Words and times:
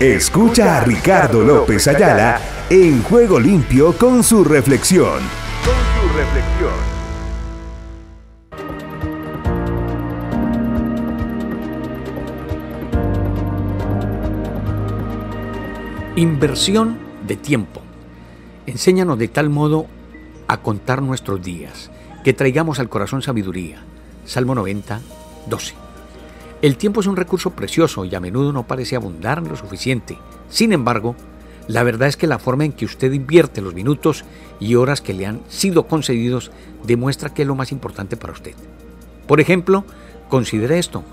Escucha 0.00 0.76
a 0.76 0.80
Ricardo 0.84 1.42
López 1.42 1.88
Ayala 1.88 2.38
en 2.68 3.02
Juego 3.02 3.40
Limpio 3.40 3.96
con 3.96 4.22
su 4.22 4.44
reflexión. 4.44 5.20
Con 5.64 5.74
su 5.94 6.06
reflexión. 6.14 6.70
Inversión 16.16 16.98
de 17.26 17.36
tiempo. 17.36 17.80
Enséñanos 18.66 19.18
de 19.18 19.28
tal 19.28 19.48
modo 19.48 19.86
a 20.46 20.58
contar 20.58 21.00
nuestros 21.00 21.42
días, 21.42 21.90
que 22.22 22.34
traigamos 22.34 22.80
al 22.80 22.90
corazón 22.90 23.22
sabiduría. 23.22 23.78
Salmo 24.26 24.54
90, 24.54 25.00
12. 25.46 25.85
El 26.66 26.76
tiempo 26.76 27.00
es 27.00 27.06
un 27.06 27.14
recurso 27.14 27.52
precioso 27.52 28.04
y 28.04 28.12
a 28.16 28.18
menudo 28.18 28.52
no 28.52 28.66
parece 28.66 28.96
abundar 28.96 29.40
lo 29.40 29.54
suficiente. 29.54 30.18
Sin 30.50 30.72
embargo, 30.72 31.14
la 31.68 31.84
verdad 31.84 32.08
es 32.08 32.16
que 32.16 32.26
la 32.26 32.40
forma 32.40 32.64
en 32.64 32.72
que 32.72 32.84
usted 32.84 33.12
invierte 33.12 33.60
los 33.60 33.72
minutos 33.72 34.24
y 34.58 34.74
horas 34.74 35.00
que 35.00 35.14
le 35.14 35.26
han 35.26 35.42
sido 35.46 35.86
concedidos 35.86 36.50
demuestra 36.84 37.32
que 37.32 37.42
es 37.42 37.46
lo 37.48 37.54
más 37.54 37.70
importante 37.70 38.16
para 38.16 38.32
usted. 38.32 38.54
Por 39.28 39.40
ejemplo, 39.40 39.84
considere 40.28 40.80
esto 40.80 41.04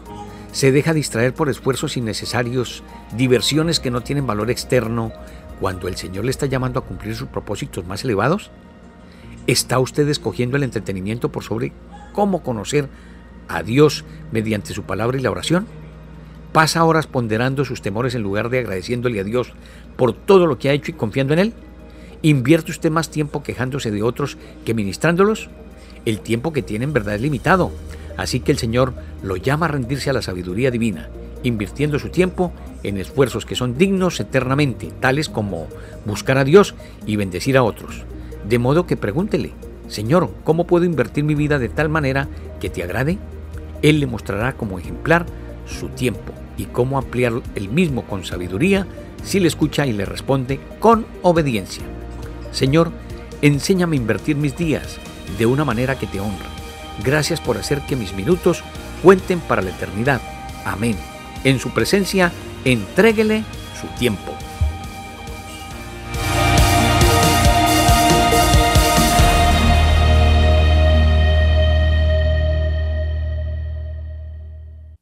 se 0.51 0.71
deja 0.71 0.91
distraer 0.91 1.35
por 1.35 1.49
esfuerzos 1.49 1.97
innecesarios, 1.97 2.81
diversiones 3.15 3.79
que 3.79 3.91
no 3.91 4.01
tienen 4.01 4.25
valor 4.25 4.49
externo, 4.49 5.11
cuando 5.59 5.87
el 5.87 5.97
Señor 5.97 6.25
le 6.25 6.31
está 6.31 6.47
llamando 6.47 6.79
a 6.79 6.83
cumplir 6.83 7.15
sus 7.15 7.27
propósitos 7.27 7.85
más 7.85 8.03
elevados? 8.03 8.49
¿Está 9.45 9.77
usted 9.77 10.09
escogiendo 10.09 10.57
el 10.57 10.63
entretenimiento 10.63 11.31
por 11.31 11.43
sobre 11.43 11.73
cómo 12.11 12.41
conocer 12.41 12.89
a 13.47 13.63
Dios 13.63 14.05
mediante 14.31 14.73
su 14.73 14.83
palabra 14.83 15.17
y 15.17 15.21
la 15.21 15.31
oración? 15.31 15.67
¿Pasa 16.51 16.83
horas 16.83 17.07
ponderando 17.07 17.65
sus 17.65 17.81
temores 17.81 18.13
en 18.13 18.21
lugar 18.21 18.49
de 18.49 18.59
agradeciéndole 18.59 19.19
a 19.19 19.23
Dios 19.23 19.53
por 19.95 20.13
todo 20.13 20.45
lo 20.45 20.59
que 20.59 20.69
ha 20.69 20.73
hecho 20.73 20.91
y 20.91 20.93
confiando 20.93 21.33
en 21.33 21.39
Él? 21.39 21.53
¿Invierte 22.21 22.71
usted 22.71 22.91
más 22.91 23.09
tiempo 23.09 23.43
quejándose 23.43 23.91
de 23.91 24.03
otros 24.03 24.37
que 24.63 24.73
ministrándolos? 24.73 25.49
El 26.05 26.19
tiempo 26.19 26.53
que 26.53 26.61
tiene 26.61 26.85
en 26.85 26.93
verdad 26.93 27.15
es 27.15 27.21
limitado. 27.21 27.71
Así 28.17 28.39
que 28.39 28.51
el 28.51 28.59
Señor 28.59 28.93
lo 29.23 29.35
llama 29.35 29.65
a 29.65 29.69
rendirse 29.69 30.09
a 30.09 30.13
la 30.13 30.21
sabiduría 30.21 30.69
divina, 30.69 31.09
invirtiendo 31.41 31.97
su 31.97 32.09
tiempo 32.09 32.53
en 32.83 32.97
esfuerzos 32.97 33.45
que 33.45 33.55
son 33.55 33.77
dignos 33.77 34.19
eternamente, 34.19 34.91
tales 34.99 35.29
como 35.29 35.67
buscar 36.05 36.37
a 36.37 36.43
Dios 36.43 36.75
y 37.05 37.15
bendecir 37.15 37.57
a 37.57 37.63
otros. 37.63 38.03
De 38.47 38.59
modo 38.59 38.85
que 38.85 38.97
pregúntele, 38.97 39.51
Señor, 39.87 40.29
¿cómo 40.43 40.67
puedo 40.67 40.85
invertir 40.85 41.23
mi 41.23 41.35
vida 41.35 41.59
de 41.59 41.69
tal 41.69 41.89
manera 41.89 42.27
que 42.59 42.69
te 42.69 42.83
agrade? 42.83 43.17
Él 43.83 43.99
le 43.99 44.07
mostrará 44.07 44.53
como 44.53 44.79
ejemplar 44.79 45.27
su 45.67 45.89
tiempo 45.89 46.33
y 46.57 46.65
cómo 46.65 46.97
ampliar 46.97 47.33
el 47.53 47.69
mismo 47.69 48.03
con 48.07 48.25
sabiduría 48.25 48.87
si 49.23 49.39
le 49.39 49.47
escucha 49.47 49.85
y 49.85 49.93
le 49.93 50.05
responde 50.05 50.59
con 50.79 51.05
obediencia. 51.21 51.83
Señor, 52.51 52.91
enséñame 53.43 53.95
a 53.95 53.99
invertir 53.99 54.35
mis 54.35 54.57
días 54.57 54.97
de 55.37 55.45
una 55.45 55.63
manera 55.63 55.97
que 55.99 56.07
te 56.07 56.19
honra 56.19 56.63
Gracias 57.01 57.41
por 57.41 57.57
hacer 57.57 57.81
que 57.81 57.95
mis 57.95 58.13
minutos 58.13 58.63
cuenten 59.01 59.39
para 59.39 59.61
la 59.61 59.71
eternidad. 59.71 60.21
Amén. 60.65 60.95
En 61.43 61.59
su 61.59 61.71
presencia, 61.71 62.31
entréguele 62.65 63.43
su 63.79 63.87
tiempo. 63.99 64.33